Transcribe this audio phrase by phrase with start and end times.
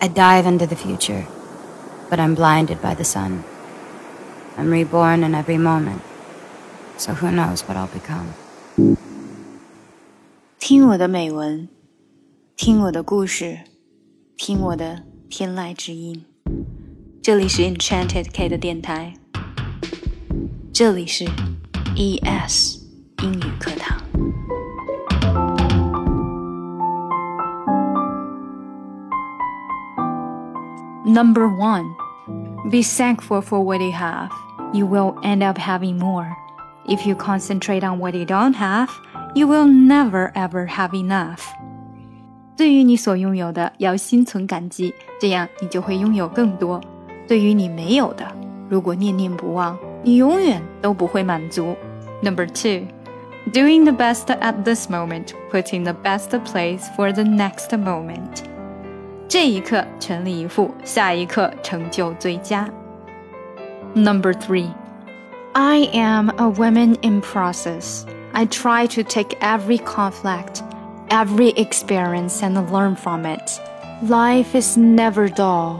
[0.00, 1.26] I dive into the future,
[2.08, 3.42] but I'm blinded by the sun.
[4.56, 6.00] I'm reborn in every moment,
[6.96, 8.26] so who knows what I'll become.
[10.58, 11.68] 听我的美文，
[12.56, 13.60] 听我的故事，
[14.36, 16.24] 听我的天籁之音。
[17.22, 19.14] 这里是 Enchanted K 的电台，
[20.72, 21.24] 这里是
[21.96, 22.78] ES
[23.22, 24.03] 英语课堂。
[31.04, 31.84] Number one,
[32.70, 34.30] be thankful for what you have.
[34.72, 36.36] You will end up having more.
[36.86, 38.88] If you concentrate on what you don't have,
[39.34, 41.40] you will never ever have enough.
[42.56, 46.80] 对于你所拥有的，要心存感激，这样你就会拥有更多。
[47.26, 48.26] 对于你没有的，
[48.68, 51.74] 如果念念不忘，你永远都不会满足。
[52.22, 52.86] Number two,
[53.52, 58.42] doing the best at this moment, putting the best place for the next moment.
[59.28, 62.68] 这一刻全力以赴，下一刻成就最佳。
[63.94, 64.68] Number three,
[65.52, 68.04] I am a woman in process.
[68.32, 70.62] I try to take every conflict,
[71.08, 73.60] every experience, and learn from it.
[74.08, 75.76] Life is never dull.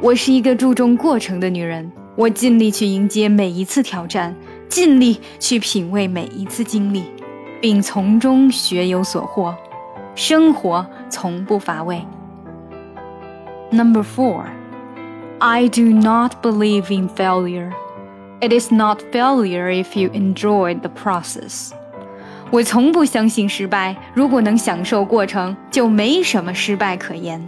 [0.00, 4.34] 我是一个注重过程的女人，我尽力去迎接每一次挑战，
[4.68, 7.04] 尽力去品味每一次经历，
[7.60, 9.54] 并从中学有所获。
[10.14, 12.06] 生活 从不乏味。
[13.70, 14.44] Number four,
[15.38, 17.72] I do not believe in failure.
[18.40, 21.72] It is not failure if you enjoy the process.
[22.50, 27.46] 我从不相信失败，如果能享受过程，就没什么失败可言。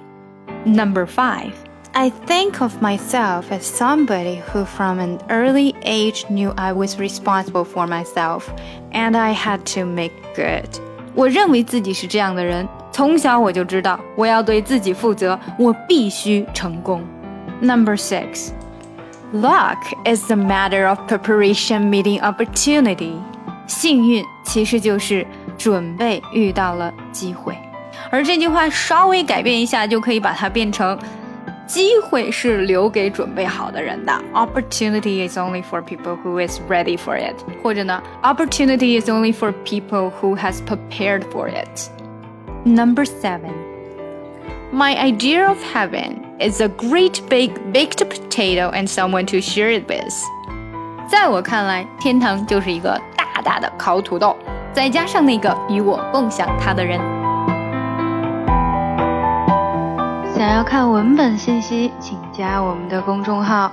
[0.65, 1.53] Number five.
[1.93, 7.65] I think of myself as somebody who from an early age knew I was responsible
[7.65, 8.43] for myself
[8.93, 10.69] and I had to make good.
[11.15, 12.69] 我认为自己是这样的人，
[13.01, 17.03] 从小我就知道我要对自己负责，我必须成功。
[17.61, 18.51] Number six,
[19.33, 23.15] luck is a matter of preparation meeting opportunity.
[23.67, 25.27] 幸运其实就是
[25.59, 27.57] 准备遇到了机会，
[28.11, 30.99] 而这句话稍微改变一下，就可以把它变成。
[31.67, 34.13] 机会是留给准备好的人的。
[34.33, 37.35] Opportunity is only for people who is ready for it。
[37.61, 41.91] 或者呢，Opportunity is only for people who has prepared for it。
[42.65, 43.53] Number seven.
[44.73, 49.89] My idea of heaven is a great big baked potato and someone to share it
[49.89, 50.13] with.
[51.09, 54.37] 在我看来，天堂就是一个大大的烤土豆，
[54.73, 56.99] 再加上那个与我共享它的人。
[60.37, 63.71] 想要看文本信息，请加我们的公众号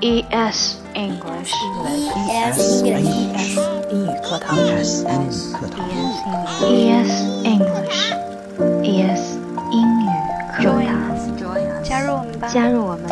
[0.00, 1.52] ES English
[2.14, 3.58] ES English
[3.90, 5.88] 英语课堂 ES 英语课堂
[6.60, 7.12] ES
[7.44, 7.81] English
[12.73, 13.09] 入我们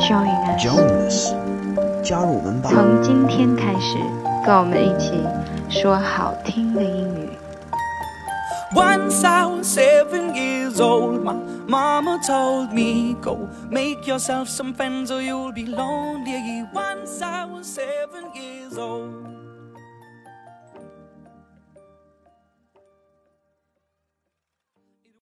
[0.00, 1.32] ，Join us，
[2.02, 2.70] 加入我们吧。
[2.72, 3.96] 从今天开始，
[4.44, 5.12] 跟我们一起
[5.68, 7.30] 说好听的英语。
[8.74, 11.34] Once I was seven years old, my
[11.66, 16.66] mama told me, Go make yourself some friends or you'll be lonely.
[16.72, 19.39] Once I was seven years old.